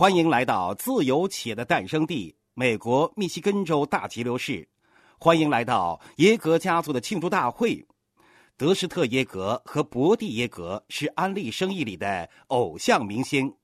[0.00, 4.66] 欢迎来到自由企业的诞生地——美国密西根州大急流市。
[5.18, 7.86] 欢迎来到耶格家族的庆祝大会。
[8.56, 13.54] 德施特·耶格和伯蒂·耶格是安利生意里的偶像明星。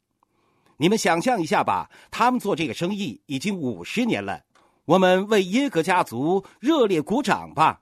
[0.77, 4.43] 你们想象一下吧，他们做这个生意已经五十年了。
[4.84, 7.80] 我们为耶格家族热烈鼓掌吧！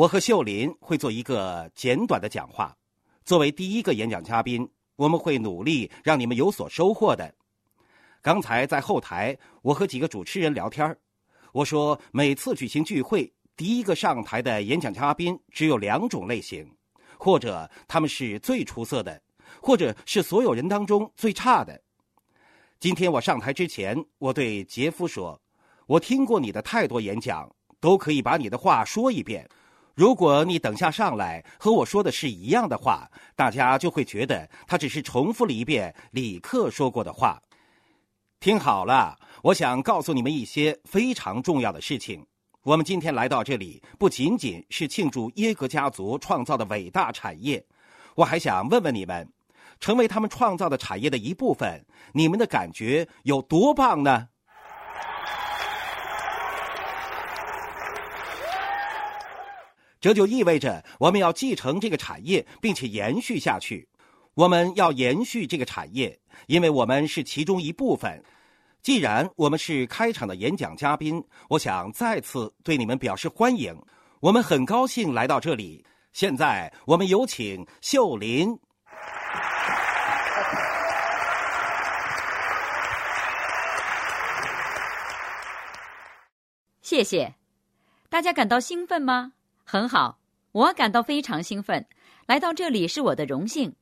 [0.00, 2.74] 我和秀林会做一个简短的讲话。
[3.22, 7.34] 作为第一个演讲嘉宾，我们会努力让你们有所收获的。
[8.22, 10.96] 刚才在后台，我和几个主持人聊天
[11.52, 16.66] 我说，每次举行聚会，第一个上台的演讲嘉宾只有两种类型：
[17.18, 19.20] 或者他们是最出色的，
[19.60, 21.78] 或者是所有人当中最差的。
[22.78, 25.38] 今天我上台之前，我对杰夫说
[25.86, 29.46] ：“我听过你的太多演讲，都可以把你的话说一遍。”
[29.94, 37.40] 如果你等下上来和我说的是一样的话，大家就会觉得他只是重复了一遍李克说过的话。
[38.38, 42.24] 听好了，我想告诉你们一些非常重要的事情。
[42.62, 47.64] 我们今天来到这里，不仅仅是庆祝耶格家族创造的伟大产业，
[48.14, 49.28] 我还想问问你们：
[49.78, 54.28] 成为他们创造的产业的一部分，你们的感觉有多棒呢？
[60.00, 63.86] 这就意味着我们要继承这个产业，并且延续下去。
[64.34, 68.22] 我们要延续这个产业，因为我们是其中一部分。
[68.80, 73.78] 既然我们是开场的演讲嘉宾，我想再次对你们表示欢迎。
[74.20, 75.84] 我们很高兴来到这里。
[76.14, 78.58] 现在，我们有请秀林。
[86.80, 87.34] 谢谢，
[88.08, 89.34] 大家感到兴奋吗？
[89.64, 90.18] 很好，
[90.52, 91.86] 我感到非常兴奋。
[92.26, 93.74] 来到这里是我的荣幸。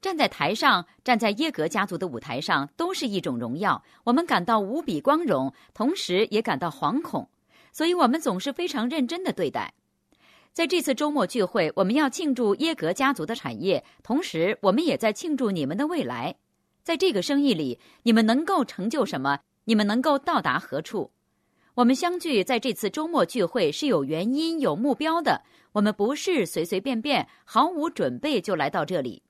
[0.00, 3.82] 站在台上，站在耶格家族的舞台上，都是一种荣耀。
[4.04, 7.26] 我们感到无比光荣，同时也感到惶恐。
[7.72, 9.72] 所以，我们总是非常认真的对待。
[10.52, 16.36] 在这次周末聚会，我们要庆祝耶格家族的产业，同时我们也在庆祝你们的未来。
[16.82, 19.40] 在这个生意里，你们能够成就什么？
[19.64, 21.10] 你们能够到达何处？
[21.74, 25.42] 我们相聚在这次周末聚会是有原因、有目标的。
[25.72, 29.24] 我们不是随随便便、毫无准备就来到这里。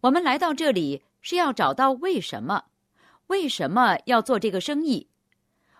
[0.00, 2.64] 我们来到这里是要找到为什么？
[3.28, 5.06] 为什么要做这个生意？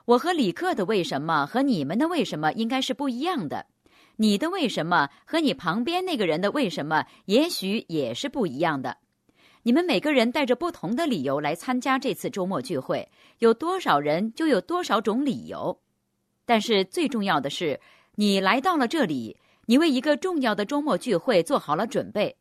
[0.05, 3.67] 我和李克的为什么和你们的为什么应该是不一样的。
[4.15, 8.99] 你的为什么和你旁边那个人的为什么也许也是不一样的。
[9.65, 15.81] 你们每个人带着不同的理由来参加这次周末聚会，有多少人就有多少种理由。
[16.47, 17.79] 但是最重要的是，
[18.15, 19.37] 你来到了这里，
[19.67, 22.35] 你为一个重要的周末聚会做好了准备。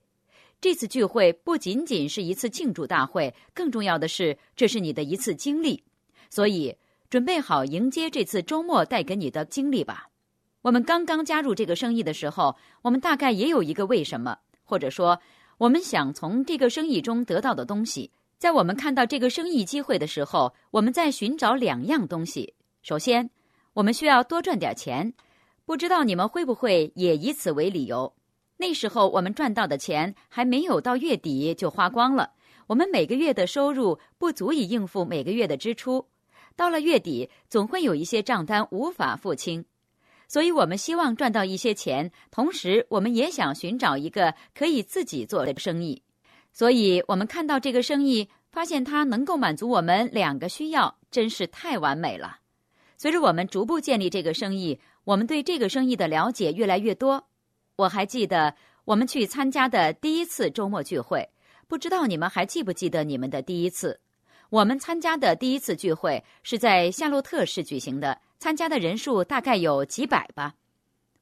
[0.62, 5.84] 这次聚会不仅仅是一次庆祝大会，更重要的是，这是你的一次经历。
[6.30, 6.76] 所以，
[7.10, 10.08] 准备好迎接这次周末带给你的经历吧。
[10.62, 15.20] 我们刚刚加入这个生意的时候，我们大概也有一个为什么，或者说，
[15.58, 18.10] 我们想从这个生意中得到的东西。
[18.38, 22.54] 在我们看到这个生意机会的时候，我们在寻找两样东西。
[22.82, 23.30] 首先，
[23.76, 25.14] 我们需要多赚点钱，
[25.66, 28.14] 不知道你们会不会也以此为理由？
[28.56, 32.32] 那时候我们赚到的钱还没有到月底就花光了，
[32.68, 36.08] 我们每个月的收入不足以应付每个月的支出，
[36.56, 39.66] 到了月底总会有一些账单无法付清，
[40.30, 46.02] 所以我们希望赚到一些钱，同时我们也想寻找一个可以自己做的生意，
[46.54, 52.38] 所以我们看到这个生意，发现它能够满足我们两个需要，真是太完美了。
[52.98, 57.28] 随着我们逐步建立这个生意，我们对这个生意的了解越来越多。
[57.76, 61.30] 我还记得我们去参加的第一次周末聚会，
[61.68, 64.00] 不知道你们还记不记得你们的第一次？
[64.50, 70.54] 我们参加的第一次聚会是在夏洛特市举行的，参加的人数大概有几百吧。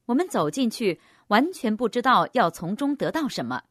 [0.06, 3.62] 我们走进去，完全不知道要从中得到什么，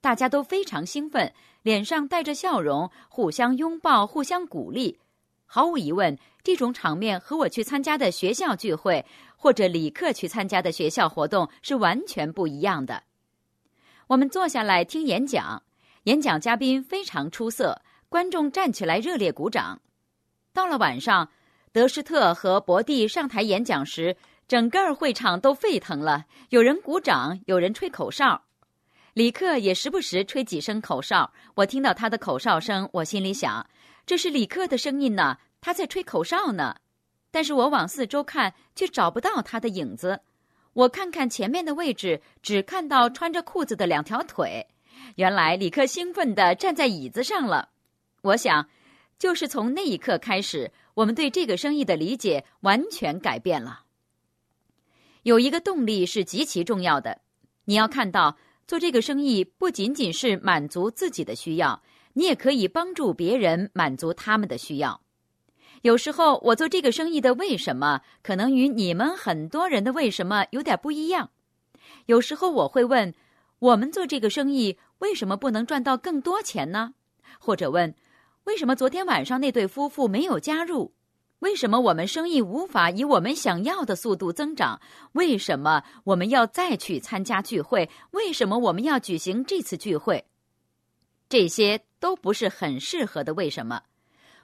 [0.00, 4.98] 大家都非常兴奋，脸上带着笑容，互相拥抱，互相鼓励。
[5.46, 9.04] 毫无疑问，这种场面和我去参加的学校聚会，
[9.36, 13.02] 或者李克去参加的学校活动是完全不一样的。
[14.08, 15.62] 我们坐下来听演讲，
[16.04, 19.80] 演讲嘉宾非常出色，观众站起来热烈鼓掌。
[20.52, 21.30] 到了晚上，
[21.72, 28.42] 德施特和伯蒂上台演讲时，整个会场都沸腾了，有人鼓掌，有人吹口哨。
[29.14, 33.64] 李克也时不时吹几声口哨，我听到他的口哨声，我心里想。
[34.06, 36.76] 这是李克的声音呢，他在吹口哨呢，
[37.30, 40.20] 但是我往四周看，却找不到他的影子。
[40.74, 44.66] 我看看前面的位置，只看到穿着裤子的两条腿。
[45.16, 47.70] 原来李克兴奋地站在椅子上了。
[48.22, 48.68] 我想，
[49.18, 53.84] 就是从那一刻开始，我们对这个生意的理解完全改变了。
[55.22, 57.20] 有一个动力是极其重要的。
[57.64, 58.36] 你要看到，
[58.66, 61.82] 做这个生意不仅仅是满足自己的需要，
[62.14, 65.00] 你也可以帮助别人满足他们的需要。
[65.82, 71.28] 有时候，我做这个生意的为什么，可能与你们很多人的为什么有点不一样。
[72.06, 73.12] 有时候我会问：
[73.58, 76.94] 我们做这个生意为什么不能赚到更多钱呢？
[77.38, 77.94] 或者问：
[78.44, 80.94] 为什么昨天晚上那对夫妇没有加入？
[81.40, 84.80] 为什么我们生意无法以我们想要的速度增长？
[85.12, 87.90] 为什么我们要再去参加聚会？
[88.12, 90.24] 为什么我们要举行这次聚会？
[91.34, 93.34] 这些都不是很适合的。
[93.34, 93.82] 为什么？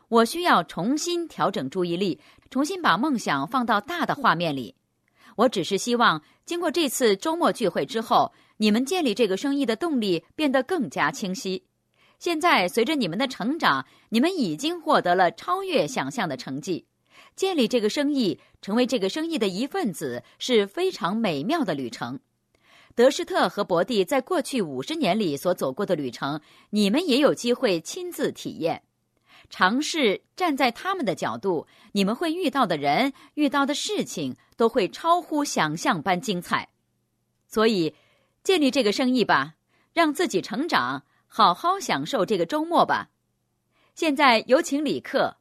[0.09, 2.19] 我需要重新调整注意力，
[2.51, 4.75] 重新把梦想放到大的画面里。
[5.37, 11.65] 我只是希望，经过这次周末聚会之后，你们建立这个生意的动力变得更加清晰。
[12.19, 16.85] 现在，随着你们的成长，你们已经获得了超越想象的成绩。
[17.37, 22.19] 建立这个生意，成为这个生意的一份子，是非常美妙的旅程。
[22.95, 26.41] 德施特和伯蒂在过去五十年里所走过的旅程，
[26.71, 28.83] 你们也有机会亲自体验。
[29.49, 36.69] 尝试站在他们的角度，你们会遇到的人、遇到的事情都会超乎想象般精彩。
[37.49, 37.95] 所以，
[38.45, 39.55] 建立这个生意吧，
[39.93, 43.11] 让自己成长，好好享受这个周末吧。
[43.95, 45.40] 现在有请李克。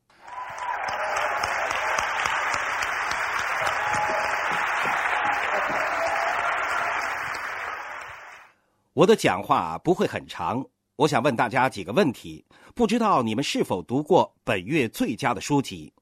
[9.00, 10.62] 我的讲话不会很长。
[10.98, 12.44] 我想问大家几个问题，
[12.76, 15.94] 不知道你们是否读过本月最佳的书籍？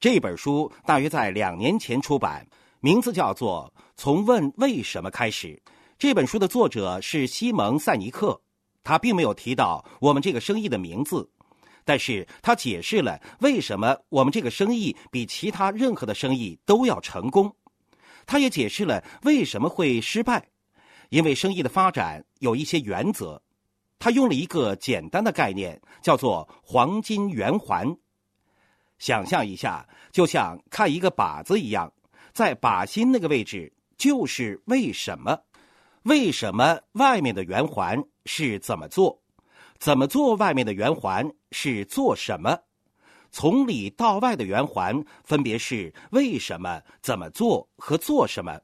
[0.00, 2.44] 这本书大约在两年前出版，
[2.80, 5.54] 名字叫做《从问为什么开始》。
[6.00, 8.40] 这本书的作者是西蒙·塞尼克，
[8.82, 11.30] 他并没有提到我们这个生意的名字，
[11.84, 17.54] 但是他解释了为什么我们这个生意比其他任何的生意都要成功。
[18.26, 20.44] 他也解释了为什么会失败，
[21.08, 23.40] 因为生意的发展有一些原则。
[23.98, 27.96] 他用了一个简单的概念，叫做“黄金圆环”。
[28.98, 31.92] 想象一下，就像看一个靶子一样，
[32.32, 35.38] 在靶心那个位置就是为什么？
[36.02, 39.22] 为什么外面的圆环是怎么做？
[39.78, 42.58] 怎么做外面的圆环是做什么？
[43.30, 48.60] 从里到外的圆环分别是为什么、怎么做和做什么？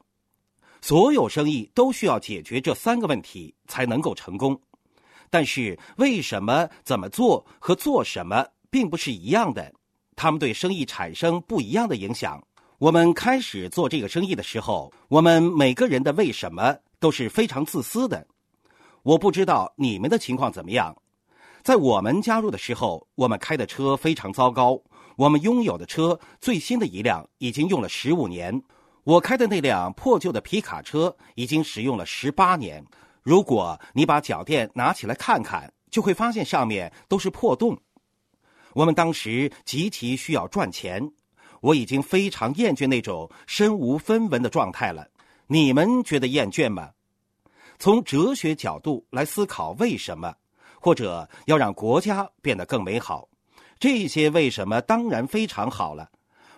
[0.83, 4.59] 所有生意都需要解决这三个问题才能够成功。
[5.29, 9.71] 但是为什么、怎么做和做什么并不是一样的？
[10.17, 12.45] 他们对生意产生不一样的影响。
[12.79, 18.27] 我们开始做这个生意的时候，我们每个人的为什么都是非常自私的。
[19.03, 20.93] 我不知道你们的情况怎么样。
[21.63, 24.77] 在我们加入的时候，我们开的车非常糟糕。
[25.15, 28.61] 我们拥有的车最新的一辆已经用了十五年。
[29.03, 32.83] 我开的那辆破旧的皮卡车已经使用了十八年。
[33.21, 37.77] 如果你把脚垫拿起来看看，就会发现上面都是破洞。
[38.73, 41.11] 我们当时极其需要赚钱，
[41.61, 45.07] 我已经非常厌倦那种身无分文的状态了。
[45.47, 46.91] 你们觉得厌倦吗？
[47.77, 50.33] 从哲学角度来思考，为什么，
[50.79, 53.27] 或者要让国家变得更美好，
[53.77, 56.09] 这些为什么当然非常好了。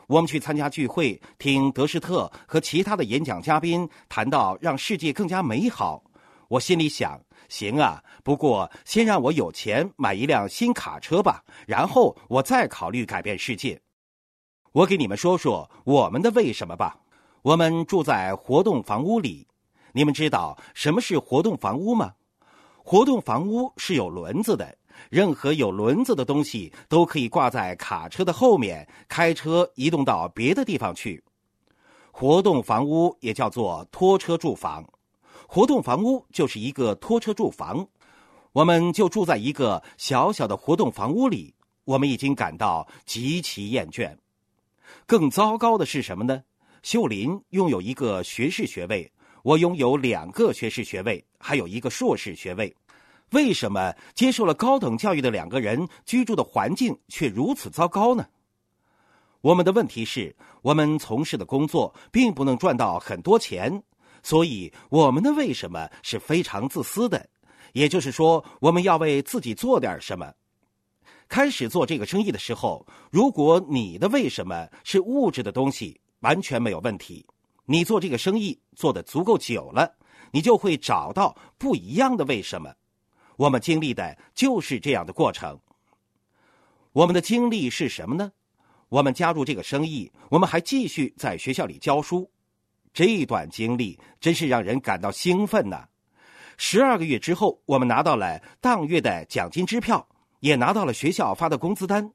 [0.08, 6.04] 我们去参加聚会，听德施特和其他的演讲嘉宾谈到让世界更加美好。
[6.48, 7.20] 我心里想，
[7.50, 13.82] 行啊，不过先让我有钱买一辆新卡车吧，然后我再考虑改变世界。
[14.72, 17.00] 我给你们说说我们的为什么吧。
[17.42, 19.48] 我们住在活动房屋里，
[19.94, 22.14] 你们知道什么是活动房屋吗？
[22.84, 24.78] 活动房屋是有轮子的，
[25.10, 31.24] 任何有轮子的东西都可以挂在卡车的后面，开车移动到别的地方去。
[32.12, 34.84] 活动房屋也叫做拖车住房。
[35.48, 37.88] 活动房屋就是一个拖车住房，
[38.52, 41.54] 我们就住在一个小小的活动房屋里。
[41.84, 44.16] 我们已经感到极其厌倦。
[45.06, 46.42] 更糟糕的是什么呢？
[46.82, 49.12] 秀林拥有一个学士学位，
[49.44, 52.76] 我拥有两个学士学位，还有一个硕士学位。
[53.32, 58.26] 为什么接受了高等教育的两个人居住的环境却如此糟糕呢？
[59.42, 63.84] 我们的问题是我们从事的工作并不能赚到很多钱。
[64.24, 67.30] 所以，我们的为什么是非常自私的，
[67.74, 70.34] 也就是说，我们要为自己做点什么。
[71.28, 77.24] 开始做这个生意的时候，如果你的为什么是物质的东西，完全没有问题。
[77.66, 79.92] 你做这个生意做的足够久了，
[80.32, 82.74] 你就会找到不一样的为什么。
[83.38, 85.60] 我们经历的就是这样的过程。
[86.94, 88.32] 我们的经历是什么呢？
[88.88, 92.30] 我们加入这个生意，我们还继续在学校里教书。
[92.94, 95.86] 这段经历真是让人感到兴奋呢！
[96.56, 100.08] 十二个月之后，我们拿到了当月的奖金支票，
[100.40, 102.10] 也拿到了学校发的工资单。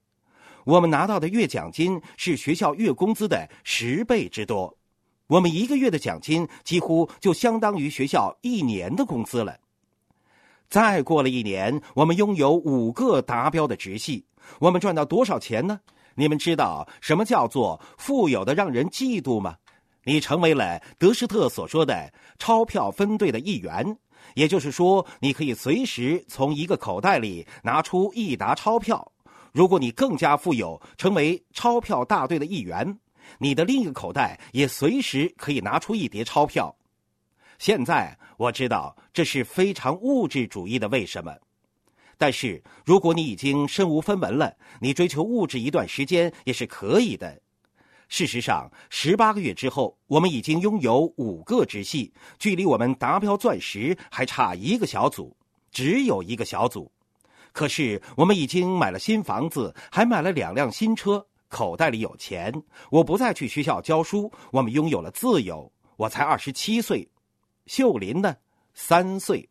[0.65, 4.75] 我们拿到的月奖金是学校月工资的十倍之多。
[5.27, 9.59] 我们一个月的奖金几乎就相当于学校一年的工资了。
[10.71, 14.25] 再过了一年，我们拥有五个达标的直系。
[14.61, 15.81] 我们赚到多少钱呢？
[16.15, 19.57] 你们知道什么叫做富有的让人嫉妒吗？
[20.05, 23.85] 你成为了德施特所说的钞票分队的一员，
[24.35, 29.13] 也就是说，你可以随时从一个口袋里拿出一沓钞票。
[29.53, 32.97] 如果你更加富有，成为钞票大队的一员，
[33.39, 36.73] 你的另一个口袋也随时可以拿出一叠钞票。
[37.61, 41.31] 现在我知道这是非常物质主义的为什么，
[42.17, 47.39] 但是如果你已经身无分文了，你追求物质一段时间也是可以的。
[48.09, 55.37] 事实上，十八个月之后，我们已经拥有五个直系，距离我们达标钻石还差一个小组，
[55.71, 56.91] 只有一个小组。
[57.53, 62.51] 可是我们已经买了新房子，还买了两辆新车，口袋里有钱。
[62.91, 65.71] 我不再去学校教书，我们拥有了自由。
[65.99, 67.07] 我才二十七岁。
[67.67, 68.37] 秀林呢？
[68.75, 69.49] 三岁。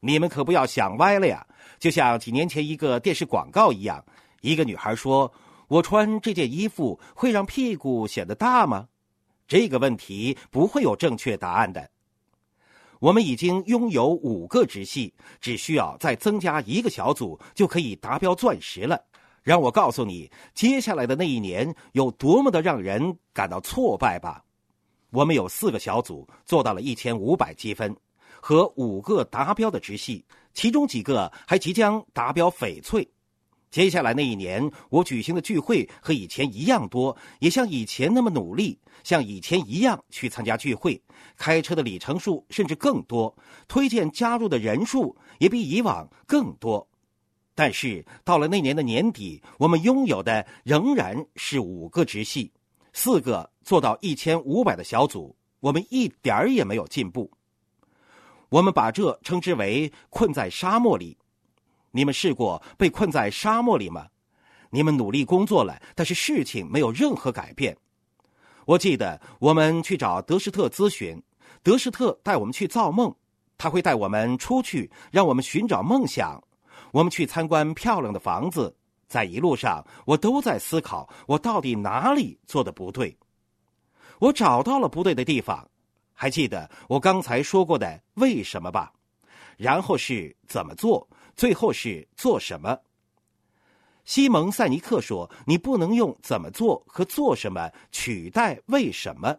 [0.00, 1.46] 你们可不要想歪了呀！
[1.78, 4.04] 就像几年前一个电视广告一样，
[4.40, 5.32] 一个女孩说
[5.68, 8.88] ：“我穿这件衣服会让屁股显得大吗？”
[9.46, 11.88] 这个问题不会有正确答案的。
[12.98, 19.00] 我们已经拥有五个直系，只需要再增加一个小组就可以达标钻石了。
[19.42, 24.44] 让我告诉你，接下来的那一年有多么的让人感到挫败吧。
[25.12, 27.94] 我们有四个小组做到了一千五百积分，
[28.40, 33.06] 和五个达标的直系，其中几个还即将达标翡翠。
[33.70, 40.98] 接下来那一年，我举行的聚会和以前一样多，也像以前那么努力，像以前一样去参加聚会，
[41.36, 43.34] 开车的里程数甚至更多，
[43.68, 46.88] 推荐加入的人数也比以往更多。
[47.54, 52.50] 但是到了那年的年底，我们拥有的仍然是五个直系。
[52.92, 57.30] 四个做到一千五百的小组，我们一点儿也没有进步。
[58.48, 61.16] 我们把这称之为困在沙漠里。
[61.90, 64.06] 你们试过被困在沙漠里吗？
[64.70, 67.76] 你们努力工作了，但是事情没有任何改变。
[68.64, 71.22] 我记得我们去找德施特咨询，
[71.62, 73.14] 德施特带我们去造梦，
[73.58, 76.42] 他会带我们出去，让我们寻找梦想。
[76.90, 78.74] 我们去参观漂亮的房子。
[79.12, 83.14] 在一路上，我都在思考，我到底哪里做的不对。
[84.18, 85.68] 我找到了不对的地方，
[86.14, 88.90] 还记得我刚才说过的为什么吧？
[89.58, 92.78] 然后是怎么做，最后是做什么。
[94.06, 99.36] 西蒙塞尼克说：“你不能用怎么做和做什么取代为什么。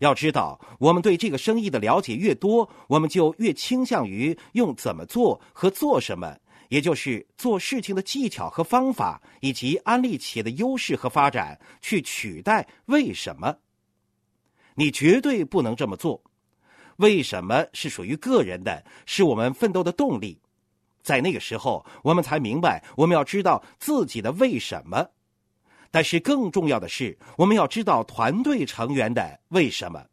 [0.00, 6.36] 要知道，我们对这个生意的了解越多，我们就越倾向于用怎么做和做什么。”
[6.72, 13.58] 也就是做事情的技巧和方法，以及安利企业的优势和发展，去取代为什么？
[14.76, 16.22] 你绝对不能这么做。
[16.96, 20.40] 为什么是属于个人的，是我们奋斗的动力。
[21.02, 25.10] 在那个时候，我们才明白我们要知道自己的为什么。
[25.90, 30.06] 但是更重要的是，我们要知道团队成员的为什么。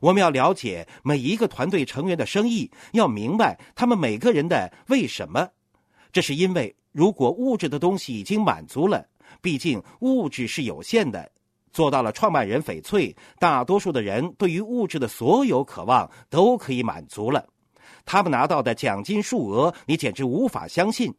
[0.00, 5.50] 我们要了解每一个团队成员的生意，要明白他们每个人的为什么。
[6.14, 9.04] 这是因为，如果物质的东西已经满足了，
[9.42, 11.28] 毕竟物质是有限的。
[11.72, 17.44] 做到了创办人翡翠，大多数的人对于物质的所有渴望都可以满足了。
[18.04, 21.12] 他们拿到的奖金数额，你简直无法相信。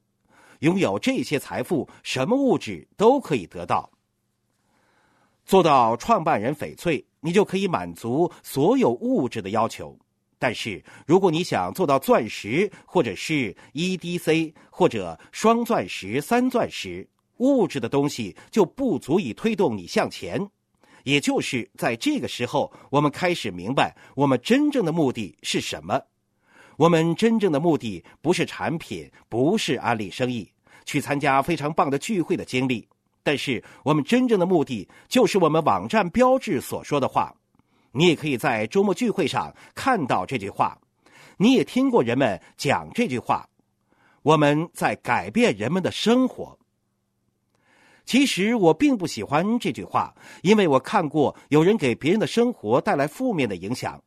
[0.60, 3.92] 拥有这些财富，什么物质都可以得到。
[5.46, 10.00] 做到创办人翡翠，你就可以满足所有物质的要求。
[10.38, 20.50] 但是，如果你想做到钻石，或者是 EDC，或者双钻石、三钻石，物质的东西就不足以推动你向前。
[21.04, 26.02] 也就是在这个时候，我们开始明白我们真正的目的是什么。
[26.78, 30.52] 我们真正的目的不是产品，不是安利生意，
[30.84, 32.88] 去参加非常棒的聚会的经历。
[33.24, 37.34] 但是，我们真正的目的就是我们网站标志所说的话。
[37.96, 40.78] 你也可以在周末聚会上看到这句话，
[41.38, 43.48] 你也听过人们讲这句话。
[44.22, 46.58] 我们在改变人们的生活。
[48.06, 54.04] 其实我并不喜欢这句话，因为我看过有人给别人的生活带来负面的影响。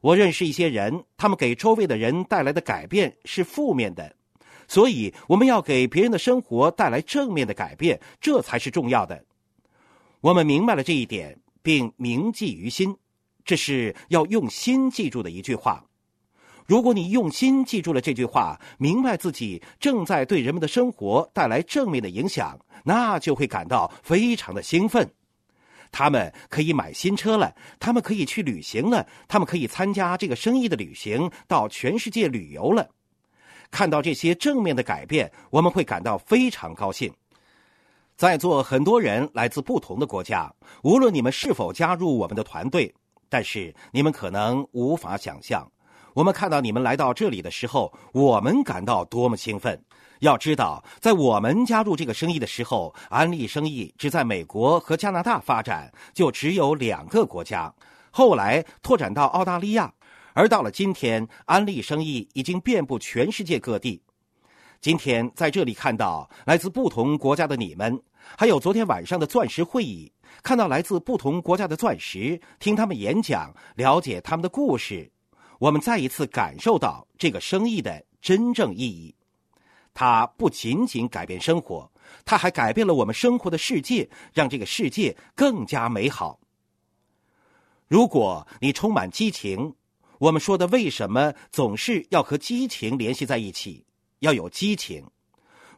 [0.00, 4.14] 我认识一些人，他们给周围的人带来的改变是负面的，
[4.68, 9.24] 所以我们要给别人的生活带来正面的改变，这才是重要的。
[10.20, 12.94] 我们明白了这一点，并铭记于心，
[13.42, 15.82] 这是要用心记住的一句话。
[16.66, 25.10] 如果你用心记住了这句话，明白自己正在对人们的生活带来正面的影响，那就会感到非常的兴奋。
[25.90, 32.90] 他们可以买新车了，他们可以去旅行了，他们可以参加这个生意的旅行，到全世界旅游了。
[33.70, 37.10] 看到这些正面的改变，我们会感到非常高兴。
[38.16, 40.52] 在座很多人来自不同的国家，
[40.84, 42.94] 无论你们是否加入我们的团队，
[43.28, 45.68] 但是你们可能无法想象。
[46.14, 49.82] 我们看到你们来到这里的时候，我们感到多么兴奋！
[50.20, 57.74] 要知道，在我们加入这个生意的时候，安利生意只在美国和加拿大发展，就只有两个国家。
[58.12, 59.92] 后来拓展到澳大利亚，
[60.34, 64.00] 而到了今天，安利生意已经遍布全世界各地。
[64.84, 67.98] 今天在这里看到来自不同国家的你们，
[68.36, 70.12] 还有昨天晚上的钻石会议，
[70.42, 75.10] 看到来自不同国家的钻石，听他们演讲，了解他们的故事。
[75.58, 79.14] 我们再一次感受到这个生意的真正意义，
[79.94, 81.90] 它不仅仅改变生活，
[82.26, 86.38] 它还改变了我们生活的世界，让这个世界更加美好。
[87.88, 89.74] 如果你充满激情，
[90.18, 93.82] 我们说的为什么总是要和激情联系在一起？
[94.24, 95.04] 要有激情。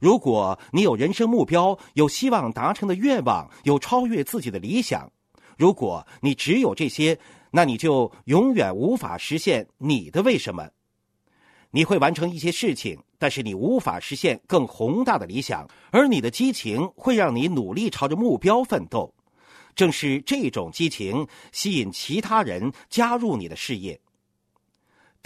[0.00, 5.10] 如果你有人生目标，有希望达成的愿望，有超越自己的理想，
[5.56, 7.18] 如果你只有这些。
[7.52, 10.68] 那你就永远无法实现你的为什么？
[11.70, 19.14] 你会完成一些事情，但是你无法实现更宏大的理想，而你的激情会让你努力朝着目标奋斗。
[19.74, 23.98] 正是这种激情吸引其他人加入你的事业。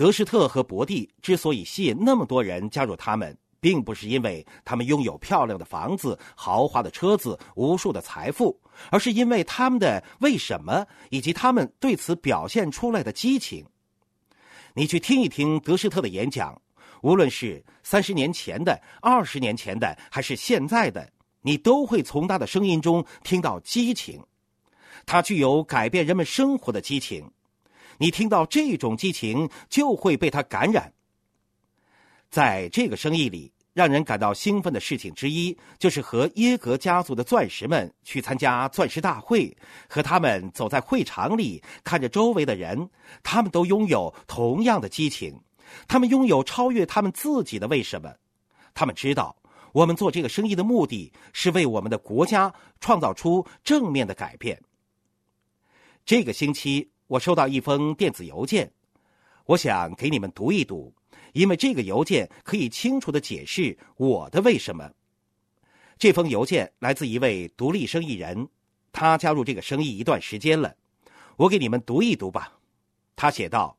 [0.01, 3.37] 德施特和伯蒂之所以吸引那么多人加入他们。
[3.61, 8.59] 并不是因为他们拥有漂亮的房子、豪华的车子、无数的财富，
[8.91, 13.63] 而是因为他们的为什么以及他们对此表现出来的激情。
[14.73, 16.59] 你去听一听德施特的演讲，
[17.03, 21.07] 无论是三十年前的、二十年前的，还是现在的，
[21.43, 24.19] 你都会从他的声音中听到激情。
[25.05, 27.31] 他具有改变人们生活的激情，
[28.01, 30.91] 你听到这种激情就会被他感染。
[32.31, 39.55] 在这个生意里，让人感到兴奋的事情之一，就是和耶格家族的钻石们去参加钻石大会，
[39.87, 42.89] 和他们走在会场里，看着周围的人，
[43.23, 45.39] 他们都拥有同样的激情，
[45.87, 48.15] 他们拥有超越他们自己的为什么，
[48.73, 49.37] 他们知道
[49.73, 54.59] 我们做这个生意的目的是为我们的国家创造出正面的改变。
[56.07, 58.71] 这个星期，我收到一封电子邮件，
[59.45, 60.95] 我想给你们读一读。
[61.33, 64.89] 因为这个邮件可以清楚的解释我的为什么。
[65.99, 68.49] 这封邮件来自一位独立生意人，
[68.93, 70.73] 他加入这个生意一段时间了。
[71.37, 72.57] 我给你们读一读吧。
[73.17, 73.77] 他写道：“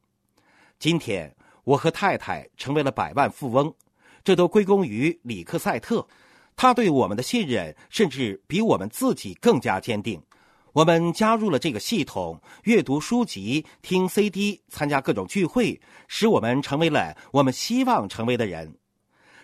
[0.78, 3.74] 今天我和太太成为了百万富翁，
[4.26, 6.06] 这都归功于里克赛特。
[6.58, 10.22] 他对我们的信任甚至比我们自己更加坚定。”
[10.74, 18.74] 我们加入了这个系统，阅读书籍、听 CD、参加各种聚会，使我们成为了我们希望成为的人，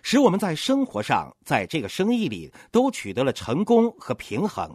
[0.01, 4.73] 使我们在生活上，在这个生意里都取得了成功和平衡。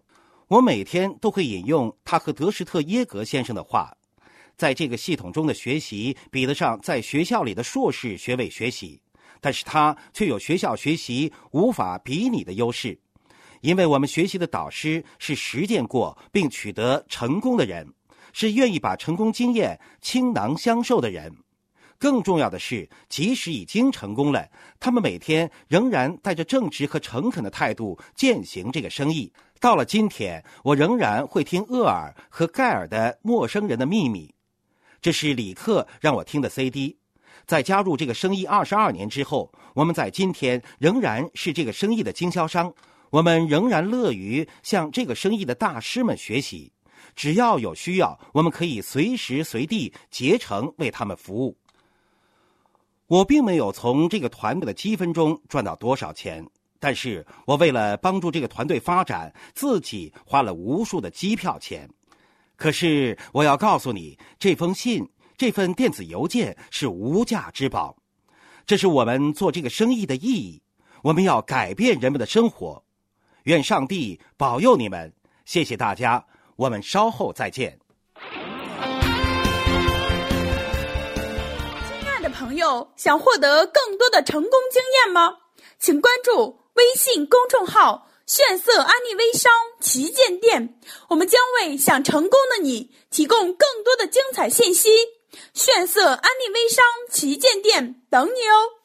[0.49, 3.91] 我每天都会引用他和德施特耶格先生的话
[4.55, 9.01] ：“在这个系统中的学习，比得上在学校里的硕士学位学习，
[9.41, 13.01] 但是他却有学校学习无法比拟的优势。”
[13.63, 17.87] 因为我们学习的导师是实践过并取得成功的人，
[18.33, 21.33] 是愿意把成功经验倾囊相授的人。
[21.97, 24.49] 更重要的是，即使已经成功了，
[24.81, 29.33] 他们每天仍然带着正直和诚恳的态度践行这个生意。
[29.61, 34.27] 到了今天，我仍然会听厄尔和盖尔的《陌生人的秘密》，
[35.01, 36.99] 这是李克让我听的 CD。
[37.47, 42.75] 在加入这个生意二十二年之后，我们在今天仍然是这个生意的经销商。
[43.13, 46.73] 我们仍然乐于向这个生意的大师们学习，
[47.15, 51.55] 只要有需要，我们可以随时随地竭诚为他们服务。
[53.09, 56.43] 我并没有从这个团队的积分中赚到多少钱，
[56.81, 61.87] 但是我为了帮助这个团队发展，自己花了无数的机票钱。
[62.57, 67.95] 可是我要告诉你，这封信、这份电子邮件是无价之宝，
[68.65, 70.63] 这是我们做这个生意的意义。
[71.03, 72.82] 我们要改变人们的生活。
[73.45, 75.13] 愿上帝保佑你们。
[75.45, 76.25] 谢谢大家，
[76.57, 77.79] 我们稍后再见。
[81.89, 85.39] 亲爱的朋友，想获得更多的成功经验吗？
[85.79, 89.51] 请关注微信公众号“炫色安利微商
[89.81, 90.79] 旗舰店”，
[91.11, 94.91] 我们将为想成功的你提供更多的精彩信息。
[95.55, 98.82] 炫色安利微商旗舰店等你哦！